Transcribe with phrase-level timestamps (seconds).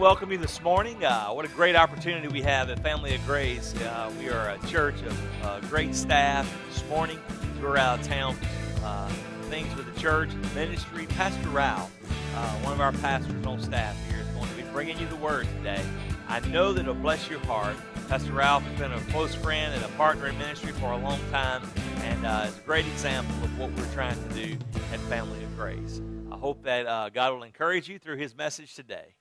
[0.00, 1.04] welcome you this morning.
[1.04, 3.74] Uh, what a great opportunity we have at Family of Grace.
[3.82, 6.50] Uh, we are a church of uh, great staff.
[6.70, 7.18] This morning,
[7.60, 8.34] we're out of town.
[8.82, 9.10] Uh,
[9.50, 11.04] things with the church, ministry.
[11.04, 11.94] Pastor Ralph,
[12.34, 15.16] uh, one of our pastors on staff here, is going to be bringing you the
[15.16, 15.84] word today.
[16.28, 17.76] I know that it'll bless your heart.
[18.08, 21.20] Pastor Ralph has been a close friend and a partner in ministry for a long
[21.30, 21.62] time,
[21.96, 24.56] and uh, it's a great example of what we're trying to do
[24.94, 26.00] at Family of Grace.
[26.32, 29.14] I hope that God will encourage you through his message today.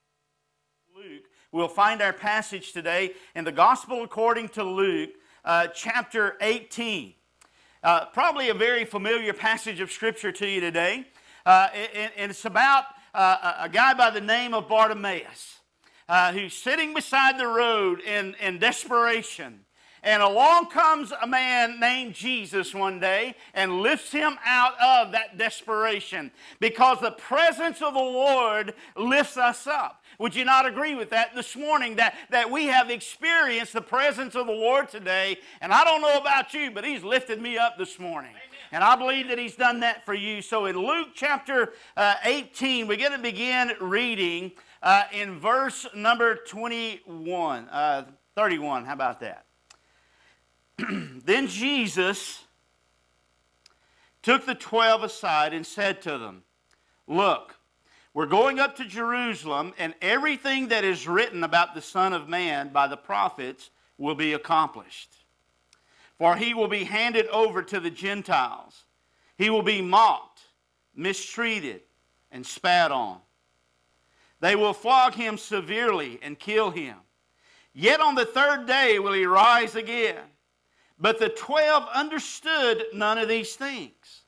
[1.00, 1.24] Luke.
[1.54, 5.12] We'll find our passage today in the Gospel according to Luke,
[5.46, 7.14] uh, chapter 18.
[7.82, 11.06] Uh, probably a very familiar passage of Scripture to you today.
[11.46, 15.60] Uh, and, and, it's about uh, a guy by the name of Bartimaeus
[16.10, 19.62] uh, who's sitting beside the road in, in desperation.
[20.04, 25.38] And along comes a man named Jesus one day and lifts him out of that
[25.38, 30.04] desperation because the presence of the Lord lifts us up.
[30.20, 31.96] Would you not agree with that this morning?
[31.98, 35.38] That, that we have experienced the presence of the Lord today.
[35.62, 38.32] And I don't know about you, but He's lifted me up this morning.
[38.32, 38.42] Amen.
[38.72, 40.42] And I believe that He's done that for you.
[40.42, 46.36] So in Luke chapter uh, 18, we're going to begin reading uh, in verse number
[46.36, 48.86] 21, uh, 31.
[48.86, 49.46] How about that?
[51.26, 52.44] then Jesus
[54.22, 56.44] took the twelve aside and said to them,
[57.08, 57.56] Look,
[58.14, 62.70] we're going up to Jerusalem, and everything that is written about the Son of Man
[62.70, 65.10] by the prophets will be accomplished.
[66.18, 68.86] For he will be handed over to the Gentiles.
[69.38, 70.42] He will be mocked,
[70.96, 71.82] mistreated,
[72.32, 73.20] and spat on.
[74.42, 76.96] They will flog him severely and kill him.
[77.74, 80.18] Yet on the third day will he rise again.
[81.00, 84.24] But the twelve understood none of these things.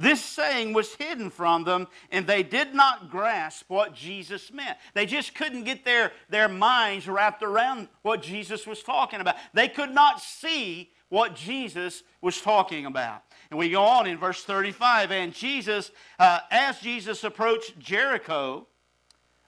[0.00, 4.78] This saying was hidden from them, and they did not grasp what Jesus meant.
[4.94, 9.36] They just couldn't get their, their minds wrapped around what Jesus was talking about.
[9.52, 13.22] They could not see what Jesus was talking about.
[13.50, 18.66] And we go on in verse 35 and Jesus, uh, as Jesus approached Jericho,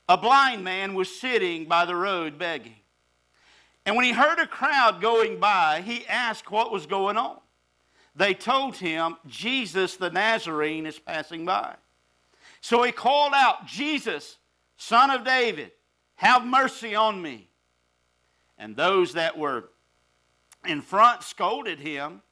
[0.06, 2.81] a blind man was sitting by the road begging.
[3.84, 7.38] And when he heard a crowd going by, he asked what was going on
[8.14, 11.74] they told him, Jesus the Nazarene is passing by.
[12.60, 14.38] So he called out, Jesus,
[14.76, 15.72] son of David,
[16.16, 17.48] have mercy on me.
[18.58, 19.70] And those that were
[20.66, 22.22] in front scolded him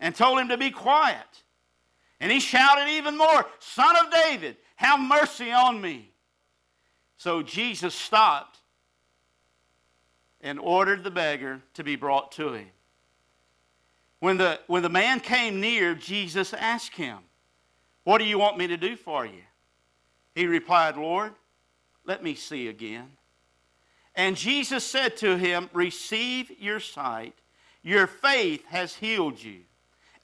[0.00, 1.42] and told him to be quiet.
[2.20, 6.10] And he shouted even more, Son of David, have mercy on me.
[7.16, 8.58] So Jesus stopped
[10.40, 12.68] and ordered the beggar to be brought to him.
[14.20, 17.18] When the, when the man came near, Jesus asked him,
[18.04, 19.42] What do you want me to do for you?
[20.34, 21.32] He replied, Lord,
[22.04, 23.10] let me see again.
[24.14, 27.34] And Jesus said to him, Receive your sight.
[27.82, 29.60] Your faith has healed you.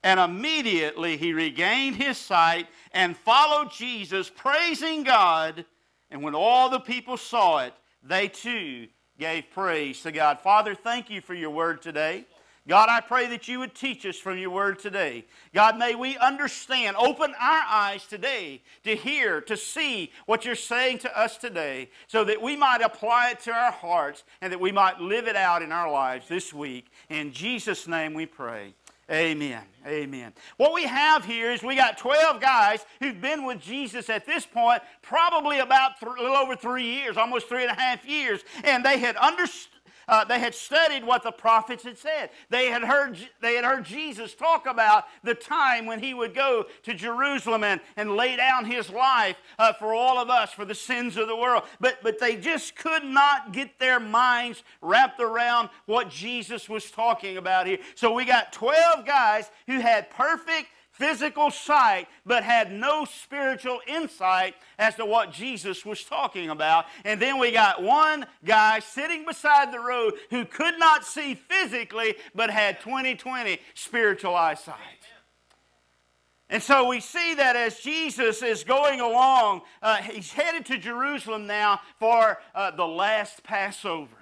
[0.03, 5.65] And immediately he regained his sight and followed Jesus, praising God.
[6.11, 8.89] And when all the people saw it, they too
[9.19, 10.41] gave praise to God.
[10.41, 12.27] Father, thank you for your word today.
[12.67, 15.27] God, I pray that you would teach us from your word today.
[15.53, 20.99] God, may we understand, open our eyes today to hear, to see what you're saying
[21.01, 24.73] to us today, so that we might apply it to our hearts and that we
[24.73, 26.87] might live it out in our lives this week.
[27.11, 28.73] In Jesus' name we pray.
[29.11, 29.63] Amen.
[29.87, 30.33] Amen.
[30.57, 34.47] What we have here is we got 12 guys who've been with Jesus at this
[34.47, 38.43] point, probably about th- a little over three years, almost three and a half years,
[38.65, 39.74] and they had understood
[40.09, 42.31] uh, they had studied what the prophets had said.
[42.51, 46.67] They had, heard, they had heard Jesus talk about the time when he would go
[46.83, 50.75] to Jerusalem and, and lay down his life uh, for all of us, for the
[50.75, 51.65] sins of the world.
[51.81, 57.37] But, but they just could not get their minds wrapped around what Jesus was talking
[57.37, 57.79] about here.
[57.95, 64.55] So we got 12 guys who had perfect physical sight, but had no spiritual insight
[64.79, 66.87] as to what Jesus was talking about.
[67.05, 72.15] And then we got one guy sitting beside the road who could not see physically,
[72.35, 74.79] but had 2020 spiritual eyesight.
[76.49, 81.47] And so we see that as Jesus is going along, uh, he's headed to Jerusalem
[81.47, 84.17] now for uh, the last Passover.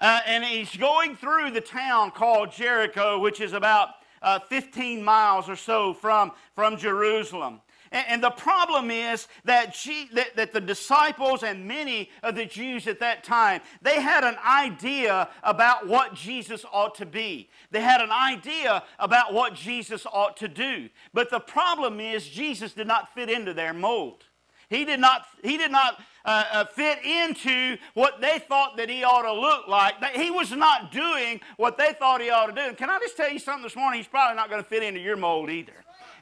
[0.00, 3.90] Uh, and he's going through the town called Jericho, which is about
[4.22, 7.60] uh, 15 miles or so from, from Jerusalem.
[7.90, 9.74] And, and the problem is that,
[10.12, 14.36] that, that the disciples and many of the Jews at that time, they had an
[14.46, 17.48] idea about what Jesus ought to be.
[17.70, 20.88] They had an idea about what Jesus ought to do.
[21.12, 24.24] But the problem is Jesus did not fit into their mold.
[24.68, 29.02] He did not, he did not uh, uh, fit into what they thought that he
[29.02, 29.98] ought to look like.
[30.02, 32.60] That He was not doing what they thought he ought to do.
[32.60, 33.98] And can I just tell you something this morning?
[33.98, 35.72] He's probably not going to fit into your mold either.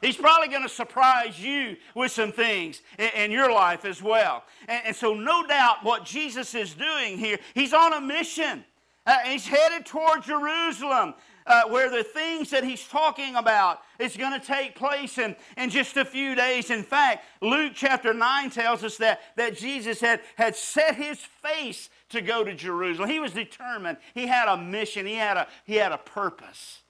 [0.01, 4.45] He's probably going to surprise you with some things in, in your life as well.
[4.69, 8.63] And, and, so, no doubt, what Jesus is doing here, he's on a mission.
[9.05, 11.15] Uh, he's headed toward Jerusalem
[11.47, 15.69] uh, where the things that he's talking about is going to take place in, in
[15.69, 16.69] just a few days.
[16.69, 21.89] In fact, Luke chapter 9 tells us that, that Jesus had, had set his face
[22.09, 23.09] to go to Jerusalem.
[23.09, 23.97] He was determined.
[24.13, 26.81] He had a mission, he had a, he had a purpose,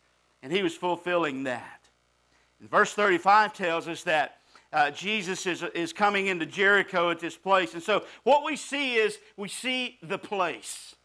[0.42, 1.82] and he was fulfilling that.
[2.60, 4.38] And verse 35 tells us that
[4.74, 7.74] uh, Jesus is, is coming into Jericho at this place.
[7.74, 10.96] And so what we see is we see the place.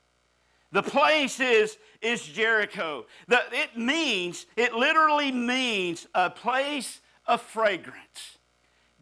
[0.73, 3.07] The place is, is Jericho.
[3.29, 8.39] The, it means, it literally means a place of fragrance.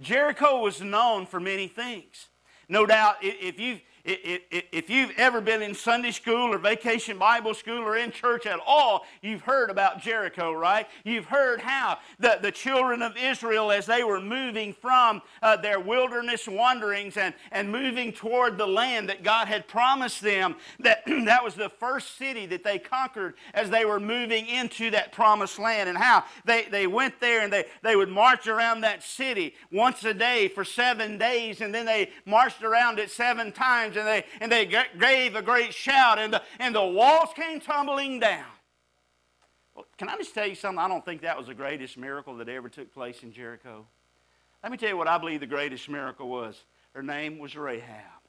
[0.00, 2.28] Jericho was known for many things.
[2.68, 7.78] No doubt, if you've if you've ever been in Sunday school or vacation Bible school
[7.78, 10.86] or in church at all, you've heard about Jericho, right?
[11.04, 15.80] You've heard how the, the children of Israel, as they were moving from uh, their
[15.80, 21.44] wilderness wanderings and, and moving toward the land that God had promised them, that that
[21.44, 25.88] was the first city that they conquered as they were moving into that promised land,
[25.88, 30.04] and how they, they went there and they, they would march around that city once
[30.04, 34.08] a day for seven days, and then they marched around it seven times times and
[34.08, 34.66] they, and they
[34.98, 38.44] gave a great shout and the, and the walls came tumbling down.
[39.74, 40.78] Well, can I just tell you something?
[40.78, 43.86] I don't think that was the greatest miracle that ever took place in Jericho.
[44.62, 46.64] Let me tell you what I believe the greatest miracle was.
[46.94, 48.19] Her name was Rahab.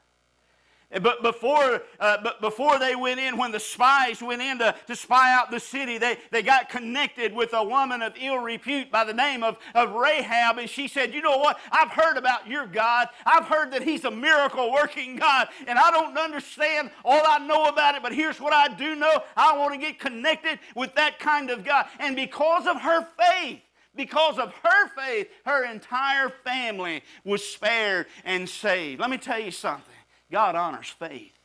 [0.99, 4.95] But before, uh, but before they went in, when the spies went in to, to
[4.95, 9.05] spy out the city, they, they got connected with a woman of ill repute by
[9.05, 10.57] the name of, of Rahab.
[10.57, 11.59] And she said, You know what?
[11.71, 13.07] I've heard about your God.
[13.25, 15.47] I've heard that He's a miracle working God.
[15.65, 19.23] And I don't understand all I know about it, but here's what I do know
[19.37, 21.85] I want to get connected with that kind of God.
[21.99, 23.61] And because of her faith,
[23.95, 28.99] because of her faith, her entire family was spared and saved.
[28.99, 29.90] Let me tell you something.
[30.31, 31.37] God honors faith.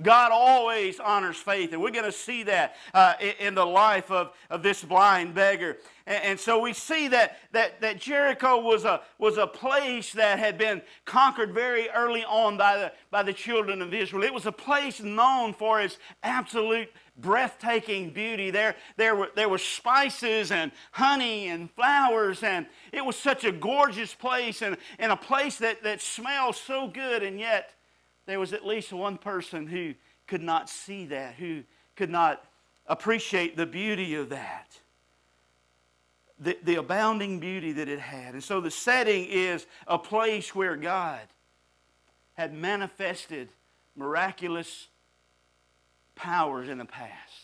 [0.00, 4.32] God always honors faith, and we're going to see that uh, in the life of,
[4.48, 5.76] of this blind beggar.
[6.06, 10.38] And, and, so we see that, that, that Jericho was a, was a place that
[10.38, 14.24] had been conquered very early on by the, by the children of Israel.
[14.24, 18.50] It was a place known for its absolute breathtaking beauty.
[18.50, 23.52] There, there, were, there were spices and honey and flowers, and it was such a
[23.52, 27.74] gorgeous place and, and a place that, that smelled so good, and yet
[28.26, 29.94] there was at least one person who
[30.26, 31.62] could not see that, who
[31.96, 32.44] could not
[32.86, 34.78] appreciate the beauty of that.
[36.38, 38.34] The, the abounding beauty that it had.
[38.34, 41.20] And so the setting is a place where God
[42.34, 43.48] had manifested
[43.94, 44.88] miraculous
[46.14, 47.41] powers in the past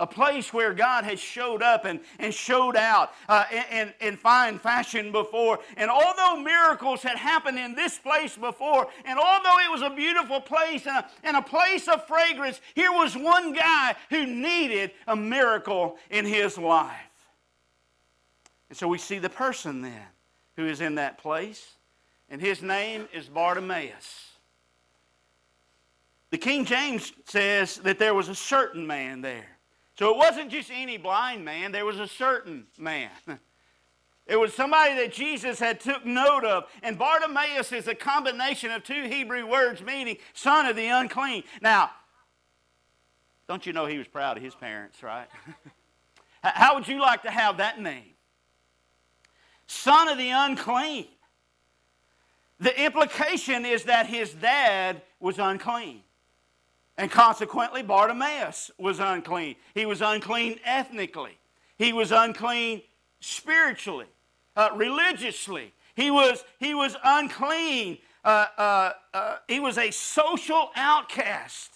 [0.00, 4.58] a place where God has showed up and, and showed out uh, in, in fine
[4.58, 5.60] fashion before.
[5.76, 10.40] And although miracles had happened in this place before, and although it was a beautiful
[10.40, 15.14] place and a, and a place of fragrance, here was one guy who needed a
[15.14, 16.96] miracle in his life.
[18.70, 20.06] And so we see the person then
[20.56, 21.74] who is in that place,
[22.30, 24.28] and his name is Bartimaeus.
[26.30, 29.59] The King James says that there was a certain man there.
[30.00, 33.10] So it wasn't just any blind man, there was a certain man.
[34.26, 36.64] It was somebody that Jesus had took note of.
[36.82, 41.42] And Bartimaeus is a combination of two Hebrew words meaning son of the unclean.
[41.60, 41.90] Now,
[43.46, 45.26] don't you know he was proud of his parents, right?
[46.42, 48.14] How would you like to have that name?
[49.66, 51.08] Son of the unclean.
[52.58, 56.04] The implication is that his dad was unclean.
[57.00, 59.56] And consequently, Bartimaeus was unclean.
[59.72, 61.38] He was unclean ethnically,
[61.78, 62.82] he was unclean
[63.20, 64.04] spiritually,
[64.54, 65.72] uh, religiously.
[65.94, 67.98] He was, he was unclean.
[68.22, 71.70] Uh, uh, uh he was a social outcast.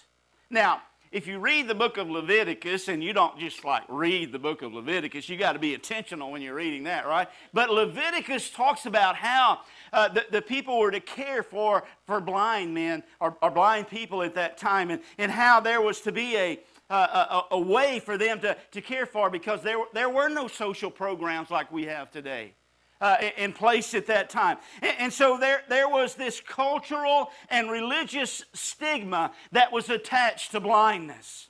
[0.50, 0.82] Now,
[1.14, 4.62] if you read the book of Leviticus, and you don't just like read the book
[4.62, 7.28] of Leviticus, you got to be intentional when you're reading that, right?
[7.52, 9.60] But Leviticus talks about how
[9.92, 14.24] uh, the, the people were to care for, for blind men or, or blind people
[14.24, 16.58] at that time, and, and how there was to be a,
[16.90, 20.90] a, a, way for them to, to care for because there, there were no social
[20.90, 22.54] programs like we have today
[23.00, 24.58] uh, in place at that time.
[24.82, 30.60] And, and so there, there was this cultural and religious stigma that was attached to
[30.60, 31.48] blindness.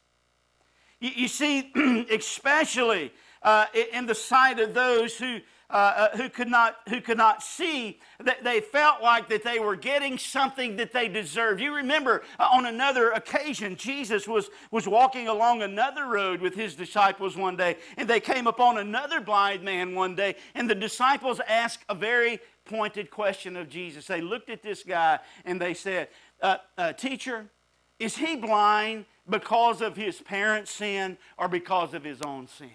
[1.01, 1.73] You, you see,
[2.11, 5.41] especially uh, in the sight of those who,
[5.75, 5.77] uh,
[6.13, 9.75] uh, who, could not, who could not see, that they felt like that they were
[9.75, 11.61] getting something that they deserved.
[11.61, 16.77] You remember uh, on another occasion, Jesus was, was walking along another road with his
[16.77, 21.41] disciples one day, and they came upon another blind man one day, and the disciples
[21.49, 24.07] asked a very pointed question of Jesus.
[24.07, 26.07] They looked at this guy and they said,
[26.41, 27.47] uh, uh, Teacher,
[27.99, 32.71] is he blind because of his parents' sin or because of his own sin?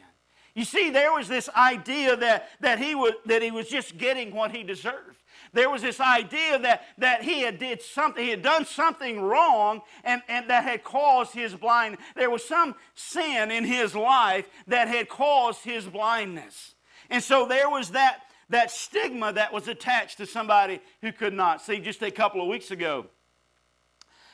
[0.55, 4.33] You see, there was this idea that, that, he was, that he was just getting
[4.33, 5.17] what he deserved.
[5.53, 9.81] There was this idea that, that he had did something, he had done something wrong
[10.03, 12.01] and, and that had caused his blindness.
[12.15, 16.75] There was some sin in his life that had caused his blindness.
[17.09, 21.61] And so there was that, that stigma that was attached to somebody who could not
[21.61, 21.79] see.
[21.79, 23.07] Just a couple of weeks ago,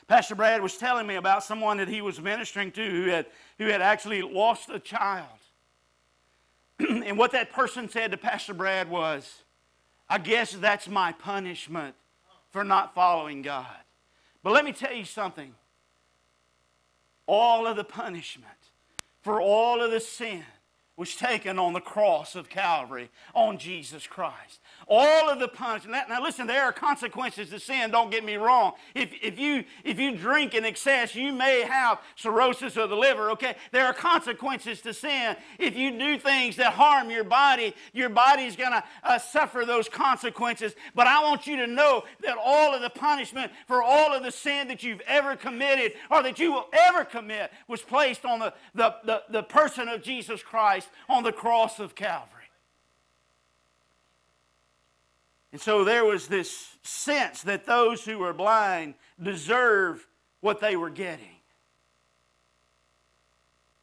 [0.08, 3.26] Pastor Brad was telling me about someone that he was ministering to who had,
[3.58, 5.26] who had actually lost a child.
[6.78, 9.42] and what that person said to Pastor Brad was,
[10.08, 11.94] I guess that's my punishment
[12.50, 13.66] for not following God.
[14.42, 15.54] But let me tell you something.
[17.26, 18.46] All of the punishment
[19.22, 20.44] for all of the sin
[20.96, 24.60] was taken on the cross of Calvary on Jesus Christ.
[24.88, 26.08] All of the punishment.
[26.08, 28.74] Now, listen, there are consequences to sin, don't get me wrong.
[28.94, 33.30] If, if, you, if you drink in excess, you may have cirrhosis of the liver,
[33.32, 33.56] okay?
[33.72, 35.36] There are consequences to sin.
[35.58, 40.74] If you do things that harm your body, your body's to uh, suffer those consequences.
[40.94, 44.32] But I want you to know that all of the punishment for all of the
[44.32, 48.54] sin that you've ever committed or that you will ever commit was placed on the,
[48.74, 52.35] the, the, the person of Jesus Christ on the cross of Calvary.
[55.56, 60.06] And so there was this sense that those who were blind deserve
[60.42, 61.40] what they were getting.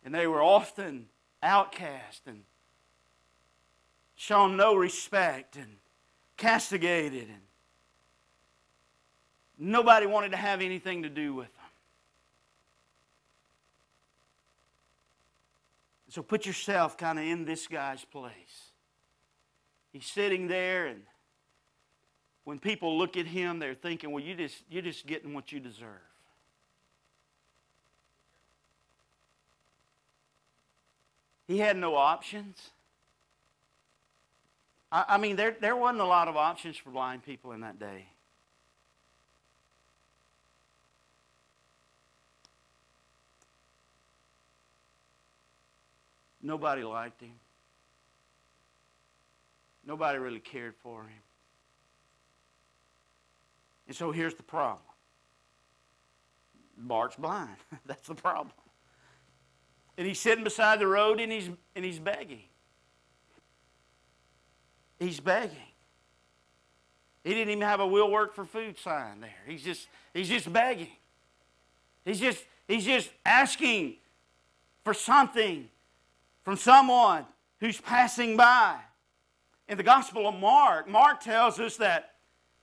[0.06, 1.08] And they were often
[1.42, 2.44] outcast and
[4.13, 5.77] shown no respect and
[6.38, 7.42] castigated and
[9.58, 11.65] nobody wanted to have anything to do with them.
[16.10, 18.70] So put yourself kind of in this guy's place.
[19.92, 21.01] He's sitting there, and
[22.43, 25.59] when people look at him, they're thinking, well, you just, you're just getting what you
[25.59, 25.88] deserve.
[31.47, 32.57] He had no options.
[34.91, 37.79] I, I mean, there, there wasn't a lot of options for blind people in that
[37.79, 38.07] day.
[46.41, 47.31] Nobody liked him.
[49.85, 51.21] Nobody really cared for him.
[53.87, 54.85] And so here's the problem
[56.77, 57.57] Bart's blind.
[57.85, 58.53] That's the problem.
[59.97, 62.43] And he's sitting beside the road and he's, and he's begging.
[64.99, 65.57] He's begging.
[67.23, 69.29] He didn't even have a will work for food sign there.
[69.45, 70.89] He's just, he's just begging.
[72.03, 73.95] He's just, he's just asking
[74.83, 75.69] for something
[76.43, 77.25] from someone
[77.59, 78.77] who's passing by.
[79.69, 82.12] In the Gospel of Mark, Mark tells us that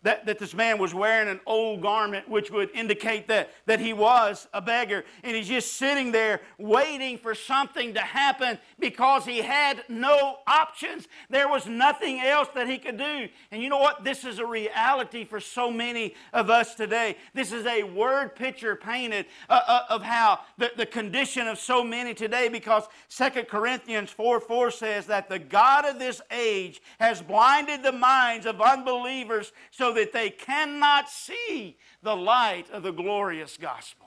[0.03, 3.93] that, that this man was wearing an old garment, which would indicate that, that he
[3.93, 5.05] was a beggar.
[5.23, 11.07] And he's just sitting there waiting for something to happen because he had no options.
[11.29, 13.29] There was nothing else that he could do.
[13.51, 14.03] And you know what?
[14.03, 17.17] This is a reality for so many of us today.
[17.35, 21.85] This is a word picture painted uh, uh, of how the, the condition of so
[21.85, 27.21] many today because 2 Corinthians 4 4 says that the God of this age has
[27.21, 33.57] blinded the minds of unbelievers so that they cannot see the light of the glorious
[33.57, 34.07] gospel.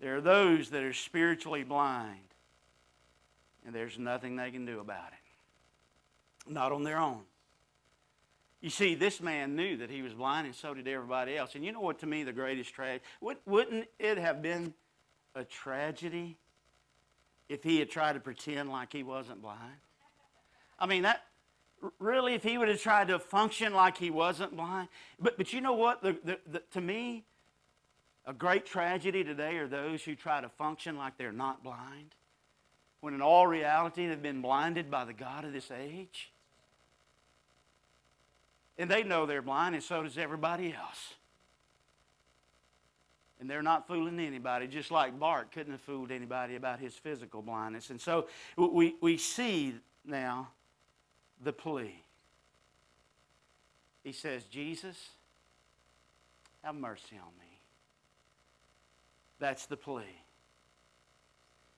[0.00, 2.34] There are those that are spiritually blind,
[3.64, 6.50] and there's nothing they can do about it.
[6.52, 7.20] Not on their own.
[8.60, 11.54] You see, this man knew that he was blind, and so did everybody else.
[11.54, 13.04] And you know what, to me, the greatest tragedy?
[13.46, 14.74] Wouldn't it have been
[15.34, 16.36] a tragedy
[17.48, 19.58] if he had tried to pretend like he wasn't blind?
[20.78, 21.24] I mean, that,
[21.98, 24.88] really, if he would have tried to function like he wasn't blind.
[25.20, 26.02] But, but you know what?
[26.02, 27.24] The, the, the, to me,
[28.26, 32.14] a great tragedy today are those who try to function like they're not blind,
[33.00, 36.32] when in all reality they've been blinded by the God of this age.
[38.78, 41.14] And they know they're blind, and so does everybody else.
[43.40, 47.42] And they're not fooling anybody, just like Bart couldn't have fooled anybody about his physical
[47.42, 47.90] blindness.
[47.90, 49.74] And so we, we see
[50.04, 50.48] now
[51.42, 52.02] the plea.
[54.04, 54.96] He says, Jesus,
[56.62, 57.60] have mercy on me.
[59.38, 60.04] That's the plea.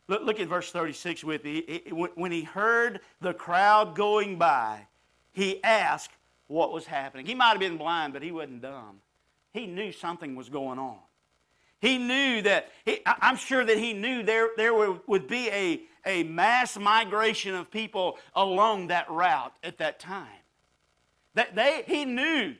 [0.06, 1.83] Look, look at verse 36 with me.
[2.14, 4.87] When he heard the crowd going by,
[5.33, 6.11] he asked
[6.47, 7.25] what was happening.
[7.25, 9.00] He might have been blind, but he wasn't dumb.
[9.52, 10.99] He knew something was going on.
[11.80, 16.23] He knew that, he, I'm sure that he knew there, there would be a, a
[16.25, 20.28] mass migration of people along that route at that time.
[21.34, 22.54] That they, he knew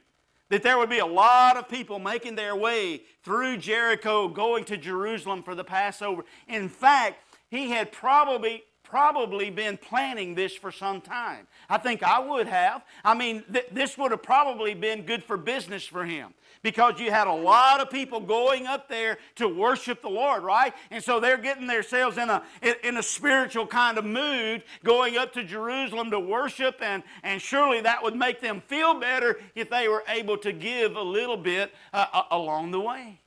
[0.51, 4.77] that there would be a lot of people making their way through Jericho going to
[4.77, 6.25] Jerusalem for the Passover.
[6.49, 11.49] In fact, he had probably probably been planning this for some time.
[11.69, 12.85] I think I would have.
[13.05, 16.33] I mean, th- this would have probably been good for business for him
[16.65, 20.73] because you had a lot of people going up there to worship the Lord, right?
[20.91, 22.43] And so they're getting themselves in a,
[22.83, 27.83] in a spiritual kind of mood going up to Jerusalem to worship, and, and surely
[27.83, 31.71] that would make them feel better if they were able to give a little bit
[31.93, 33.21] uh, along the way.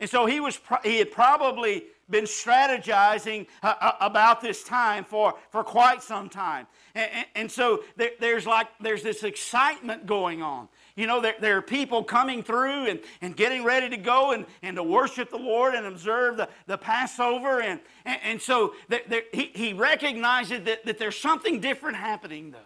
[0.00, 5.34] And so he, was, he had probably been strategizing uh, uh, about this time for,
[5.50, 6.66] for quite some time.
[6.94, 10.68] And, and, so there, there's like there's this excitement going on.
[10.96, 14.46] You know, there, there, are people coming through and, and getting ready to go and,
[14.62, 17.60] and to worship the Lord and observe the, the Passover.
[17.60, 22.52] And, and, and so there, there, he, he recognizes that, that there's something different happening,
[22.52, 22.58] though.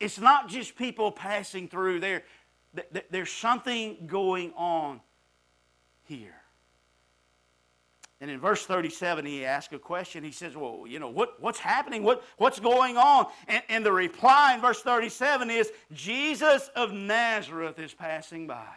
[0.00, 2.24] It's not just people passing through, there,
[3.10, 5.00] there's something going on
[6.04, 6.41] here.
[8.22, 10.22] And in verse 37, he asks a question.
[10.22, 12.04] He says, Well, you know, what, what's happening?
[12.04, 13.26] What, what's going on?
[13.48, 18.76] And, and the reply in verse 37 is, Jesus of Nazareth is passing by.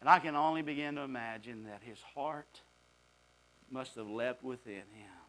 [0.00, 2.62] And I can only begin to imagine that his heart
[3.70, 5.20] must have leapt within him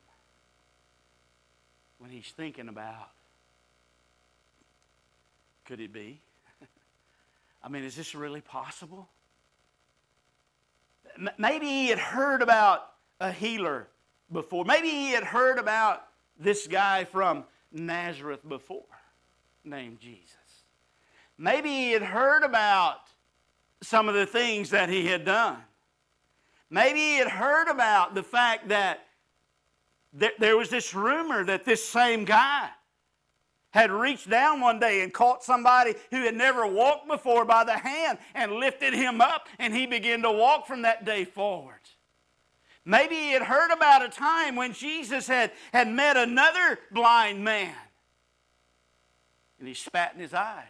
[1.97, 3.09] when he's thinking about
[5.65, 6.21] could it be?
[7.63, 9.09] I mean, is this really possible?
[11.37, 13.87] Maybe he had heard about a healer
[14.31, 14.65] before.
[14.65, 16.07] Maybe he had heard about
[16.39, 18.83] this guy from Nazareth before
[19.63, 20.35] named Jesus.
[21.37, 22.97] Maybe he had heard about
[23.83, 25.57] some of the things that he had done.
[26.69, 29.01] Maybe he had heard about the fact that
[30.13, 32.69] there was this rumor that this same guy
[33.71, 37.77] had reached down one day and caught somebody who had never walked before by the
[37.77, 41.75] hand and lifted him up, and he began to walk from that day forward.
[42.83, 47.75] Maybe he had heard about a time when Jesus had, had met another blind man,
[49.59, 50.65] and he spat in his eyes.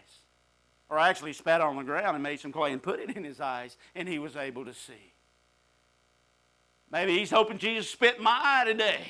[0.90, 3.40] Or actually spat on the ground and made some clay and put it in his
[3.40, 5.14] eyes, and he was able to see.
[6.92, 9.10] Maybe he's hoping Jesus spit in my eye today.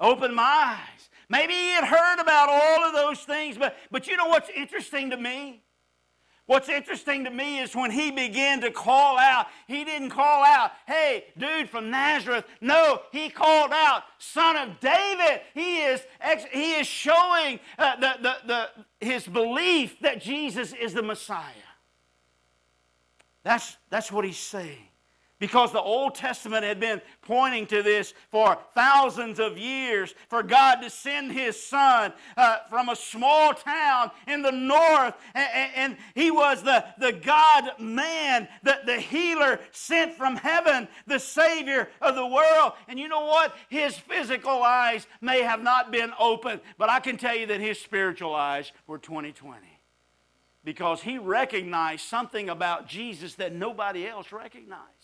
[0.00, 0.99] Open my eyes.
[1.30, 5.10] Maybe he had heard about all of those things, but, but you know what's interesting
[5.10, 5.62] to me?
[6.46, 10.72] What's interesting to me is when he began to call out, he didn't call out,
[10.88, 12.44] hey, dude from Nazareth.
[12.60, 15.42] No, he called out, son of David.
[15.54, 16.02] He is,
[16.50, 21.44] he is showing uh, the, the, the, his belief that Jesus is the Messiah.
[23.44, 24.89] That's, that's what he's saying
[25.40, 30.76] because the Old Testament had been pointing to this for thousands of years for God
[30.76, 35.14] to send His Son uh, from a small town in the north.
[35.34, 41.18] And, and, He was the, the God man, the, the healer sent from heaven, the
[41.18, 42.74] Savior of the world.
[42.86, 43.56] And you know what?
[43.68, 47.80] His physical eyes may have not been open, but I can tell you that His
[47.80, 49.80] spiritual eyes were 2020
[50.62, 54.99] because he recognized something about Jesus that nobody else recognized.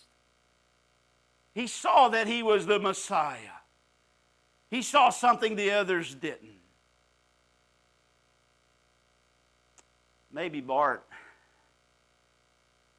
[1.57, 3.57] He saw that he was the Messiah.
[4.69, 6.59] He saw something the others didn't.
[10.31, 11.03] Maybe Bart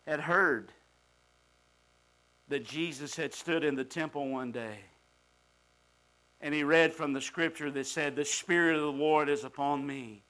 [0.09, 0.73] had heard
[2.49, 4.81] that Jesus had stood in the temple one day.
[6.41, 9.87] And he read from the scripture that said, The Spirit of the Lord is upon
[9.87, 10.25] me,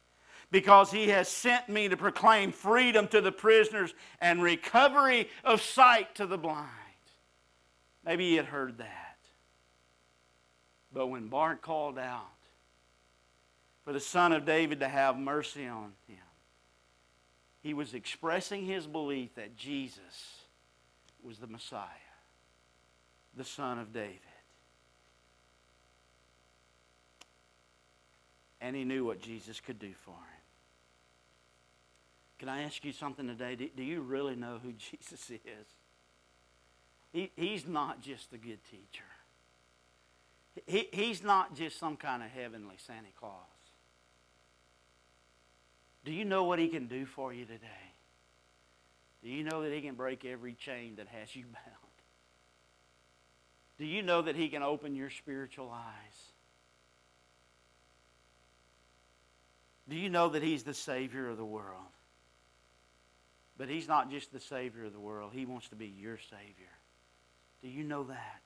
[0.51, 6.15] because he has sent me to proclaim freedom to the prisoners and recovery of sight
[6.17, 6.88] to the blind.
[8.09, 9.19] Maybe he had heard that.
[10.91, 12.23] But when Bart called out
[13.85, 16.17] for the Son of David to have mercy on him,
[17.61, 20.39] he was expressing his belief that Jesus
[21.23, 21.85] was the Messiah,
[23.37, 24.21] the Son of David.
[28.59, 30.43] And he knew what Jesus could do for him.
[32.39, 33.55] Can I ask you something today?
[33.55, 35.67] Do, you really know who Jesus is?
[37.13, 39.05] He, he's not just a good teacher.
[40.67, 43.33] He, he's not just some kind of heavenly Santa Claus.
[46.05, 47.67] Do you know what he can do for you today?
[49.23, 51.89] Do you know that he can break every chain that has you bound?
[53.79, 56.33] Do you know that He can open your spiritual eyes?
[59.89, 61.87] Do you know that He's the Savior of the world?
[63.57, 66.67] But He's not just the Savior of the world, He wants to be your Savior.
[67.63, 68.43] Do you know that?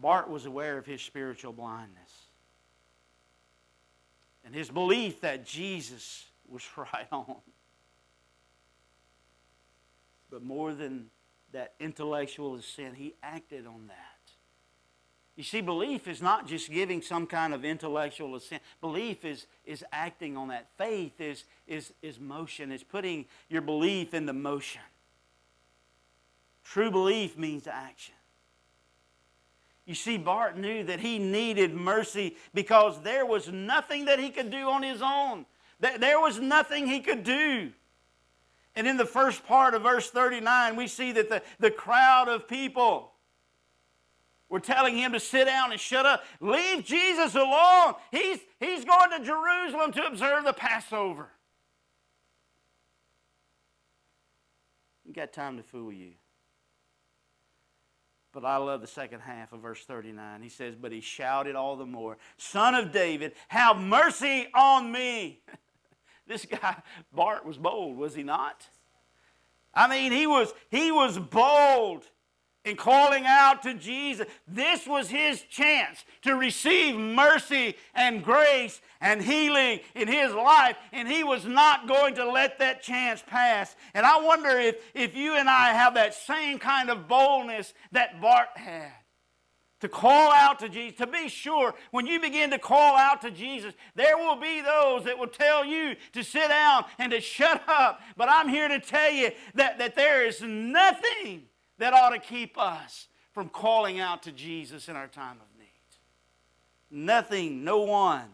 [0.00, 2.10] Bart was aware of his spiritual blindness
[4.44, 7.36] and his belief that Jesus was right on.
[10.30, 11.06] But more than
[11.52, 13.96] that intellectual assent, he acted on that.
[15.36, 18.62] You see, belief is not just giving some kind of intellectual assent.
[18.80, 20.68] Belief is, is acting on that.
[20.76, 24.82] Faith is, is, is motion, it's putting your belief into motion.
[26.70, 28.14] True belief means action.
[29.86, 34.52] You see, Bart knew that he needed mercy because there was nothing that he could
[34.52, 35.46] do on his own.
[35.80, 37.72] There was nothing he could do.
[38.76, 42.46] And in the first part of verse 39, we see that the, the crowd of
[42.46, 43.14] people
[44.48, 46.22] were telling him to sit down and shut up.
[46.38, 47.94] Leave Jesus alone.
[48.12, 51.30] He's, he's going to Jerusalem to observe the Passover.
[55.04, 56.12] You got time to fool you.
[58.32, 60.42] But I love the second half of verse 39.
[60.42, 65.40] He says, But he shouted all the more, Son of David, have mercy on me.
[66.26, 68.68] this guy, Bart, was bold, was he not?
[69.74, 72.06] I mean, he was, he was bold
[72.64, 74.26] in calling out to Jesus.
[74.46, 81.08] This was his chance to receive mercy and grace and healing in his life, and
[81.08, 83.74] he was not going to let that chance pass.
[83.94, 88.20] And I wonder if, if you and I have that same kind of boldness that
[88.20, 88.92] Bart had.
[89.80, 93.30] To call out to Jesus, to be sure, when you begin to call out to
[93.30, 97.62] Jesus, there will be those that will tell you to sit down and to shut
[97.66, 98.02] up.
[98.14, 101.44] But I'm here to tell you that, that there is nothing
[101.80, 105.68] that ought to keep us from calling out to Jesus in our time of need.
[106.90, 108.28] Nothing, no one.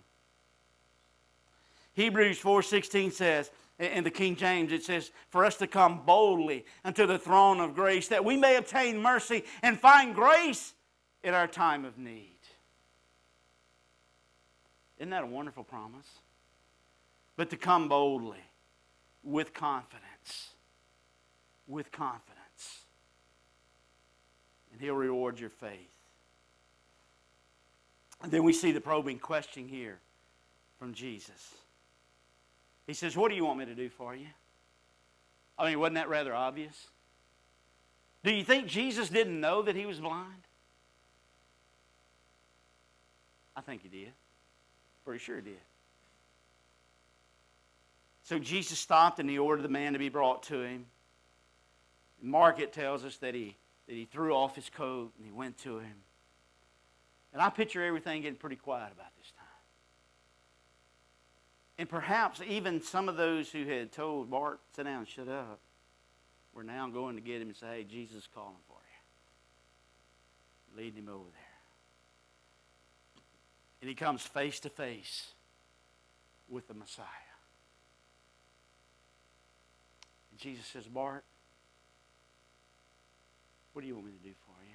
[1.95, 7.07] Hebrews 4:16 says, in the King James, it says, For us to come boldly unto
[7.07, 10.73] the throne of grace, that we may obtain mercy and find grace
[11.23, 12.39] in our time of need.
[14.99, 16.07] Isn't that a wonderful promise?
[17.37, 18.43] But to come boldly,
[19.23, 20.53] with confidence.
[21.67, 22.86] With confidence
[24.77, 25.95] and He'll reward your faith.
[28.23, 29.99] And then we see the probing question here
[30.79, 31.55] from Jesus.
[32.87, 34.27] He says, What do you want me to do for you?
[35.59, 36.89] I mean, wasn't that rather obvious?
[38.23, 40.43] Do you think Jesus didn't know that he was blind?
[43.57, 44.13] I think he did.
[45.05, 45.61] Pretty sure he did.
[48.25, 50.85] So Jesus stopped and he ordered the man to be brought to him.
[52.21, 53.57] Mark it tells us that he
[53.87, 55.95] that he threw off his coat and he went to him.
[57.33, 59.47] And I picture everything getting pretty quiet about this time.
[61.79, 65.61] And perhaps even some of those who had told Bart, sit down shut up,
[66.55, 68.79] were now going to get him and say, hey, Jesus is calling for
[70.75, 70.83] you.
[70.83, 71.43] Leading him over there.
[73.83, 75.35] And he comes face to face
[76.49, 77.05] with the Messiah.
[80.31, 81.25] And Jesus says, Bart,
[83.77, 84.75] what do you want me to do for you?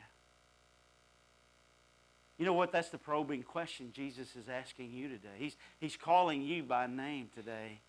[2.37, 2.71] You know what?
[2.71, 5.37] That's the probing question Jesus is asking you today.
[5.39, 7.79] He's, he's calling you by name today.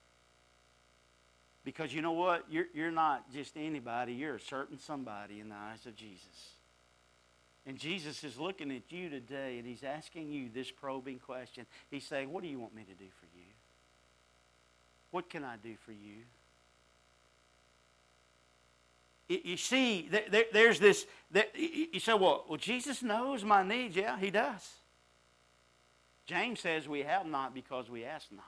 [1.66, 2.46] Because you know what?
[2.48, 6.54] You're, you're not just anybody, you're a certain somebody in the eyes of Jesus.
[7.66, 11.66] And Jesus is looking at you today and he's asking you this probing question.
[11.90, 13.52] He's saying, What do you want me to do for you?
[15.10, 16.22] What can I do for you?
[19.44, 20.10] You see,
[20.52, 21.06] there's this,
[21.54, 23.96] you say, well, well, Jesus knows my needs.
[23.96, 24.68] Yeah, he does.
[26.26, 28.42] James says we have not because we ask not.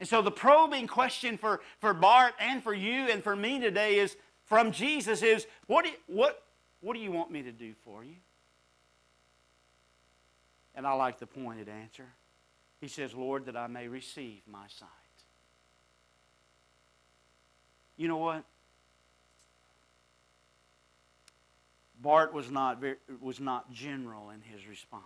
[0.00, 3.98] And so the probing question for, for Bart and for you and for me today
[3.98, 6.42] is from Jesus is, what do, you, what,
[6.80, 8.14] what do you want me to do for you?
[10.74, 12.06] And I like the pointed answer.
[12.80, 14.88] He says, Lord, that I may receive my sight.
[17.98, 18.44] You know what?
[22.00, 25.02] Bart was not, very, was not general in his response.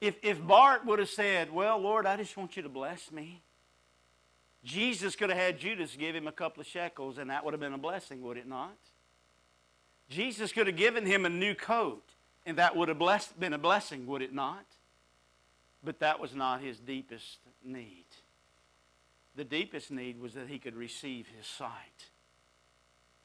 [0.00, 3.42] If, if Bart would have said, Well, Lord, I just want you to bless me,
[4.62, 7.60] Jesus could have had Judas give him a couple of shekels, and that would have
[7.60, 8.76] been a blessing, would it not?
[10.10, 12.04] Jesus could have given him a new coat,
[12.44, 14.64] and that would have blessed, been a blessing, would it not?
[15.82, 18.04] But that was not his deepest need.
[19.38, 22.10] The deepest need was that he could receive his sight.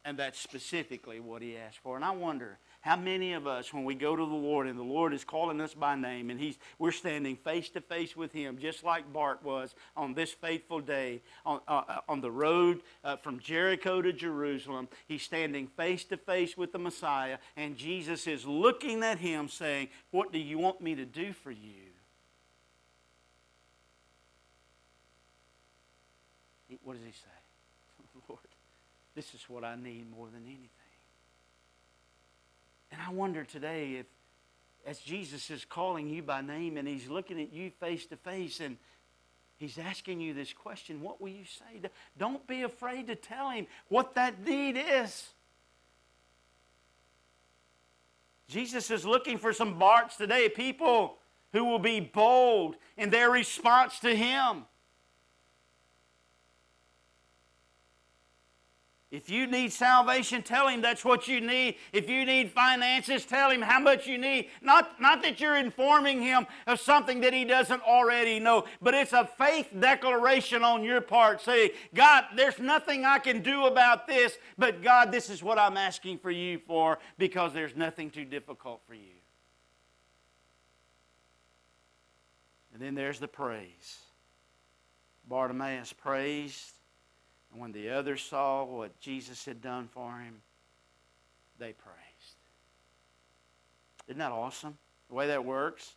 [0.05, 1.95] And that's specifically what he asked for.
[1.95, 4.83] And I wonder how many of us, when we go to the Lord and the
[4.83, 8.59] Lord is calling us by name and he's, we're standing face to face with him,
[8.59, 13.15] just like Bart was on this faithful day on, uh, uh, on the road uh,
[13.15, 18.45] from Jericho to Jerusalem, he's standing face to face with the Messiah, and Jesus is
[18.45, 21.82] looking at him saying, What do you want me to do for you?
[26.83, 28.21] What does he say?
[28.29, 28.39] Lord,
[29.15, 30.69] this is what I need more than anything.
[32.91, 34.05] And I wonder today if,
[34.85, 38.59] as Jesus is calling you by name and he's looking at you face to face
[38.59, 38.77] and
[39.57, 41.89] he's asking you this question, what will you say?
[42.17, 45.29] Don't be afraid to tell him what that need is.
[48.47, 51.17] Jesus is looking for some Barts today, people
[51.53, 54.65] who will be bold in their response to him.
[59.13, 61.75] If you need salvation, tell him that's what you need.
[61.91, 64.49] If you need finances, tell him how much you need.
[64.59, 69.13] Not, not that you're informing him of something that he doesn't already know, but it's
[69.13, 74.35] a faith declaration on your part saying, God, there's nothing I can do about this,
[74.57, 78.81] but God, this is what I'm asking for you for because there's nothing too difficult
[78.87, 79.13] for you.
[82.73, 83.99] And then there's the praise.
[85.29, 86.72] Bartimaeus praised
[87.53, 90.41] and when the others saw what Jesus had done for him,
[91.59, 91.99] they praised.
[94.07, 94.77] Isn't that awesome?
[95.07, 95.93] The way that works?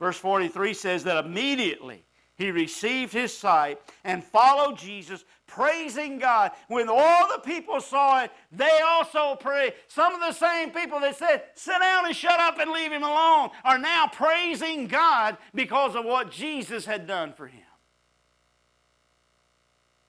[0.00, 2.02] Verse 43 says that immediately
[2.36, 6.52] he received his sight and followed Jesus, praising God.
[6.68, 9.74] When all the people saw it, they also prayed.
[9.88, 13.02] Some of the same people that said, sit down and shut up and leave him
[13.02, 17.62] alone, are now praising God because of what Jesus had done for him.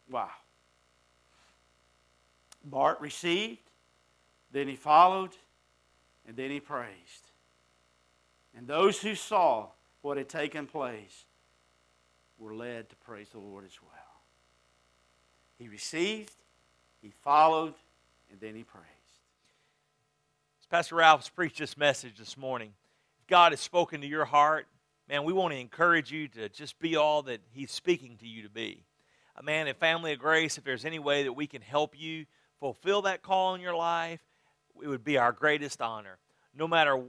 [0.09, 0.29] Wow.
[2.69, 3.59] Bart received,
[4.51, 5.31] then he followed,
[6.27, 7.31] and then he praised.
[8.55, 9.67] And those who saw
[10.01, 11.25] what had taken place
[12.37, 13.91] were led to praise the Lord as well.
[15.57, 16.33] He received,
[17.01, 17.73] he followed,
[18.31, 18.87] and then he praised.
[20.61, 22.73] As Pastor Ralph has preached this message this morning,
[23.21, 24.67] if God has spoken to your heart,
[25.09, 28.43] man, we want to encourage you to just be all that He's speaking to you
[28.43, 28.83] to be.
[29.37, 32.25] Uh, man, at Family of Grace, if there's any way that we can help you
[32.59, 34.21] fulfill that call in your life,
[34.81, 36.17] it would be our greatest honor.
[36.55, 37.03] No matter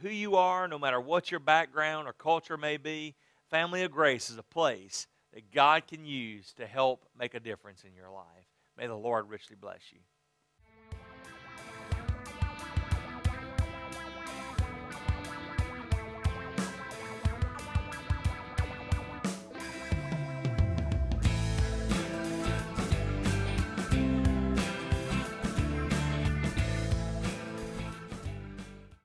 [0.00, 3.14] who you are, no matter what your background or culture may be,
[3.50, 7.84] Family of Grace is a place that God can use to help make a difference
[7.84, 8.46] in your life.
[8.76, 10.00] May the Lord richly bless you.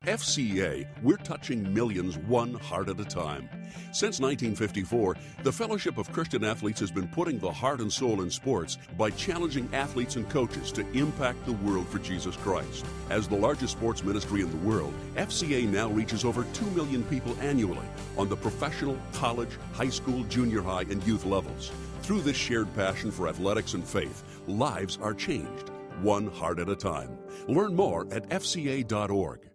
[0.07, 3.49] FCA, we're touching millions one heart at a time.
[3.91, 8.31] Since 1954, the Fellowship of Christian Athletes has been putting the heart and soul in
[8.31, 12.85] sports by challenging athletes and coaches to impact the world for Jesus Christ.
[13.09, 17.35] As the largest sports ministry in the world, FCA now reaches over 2 million people
[17.41, 17.85] annually
[18.17, 21.69] on the professional, college, high school, junior high, and youth levels.
[22.03, 25.69] Through this shared passion for athletics and faith, lives are changed,
[26.01, 27.17] one heart at a time.
[27.49, 29.49] Learn more at FCA.org.